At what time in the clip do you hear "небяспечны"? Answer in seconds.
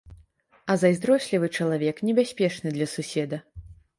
2.09-2.69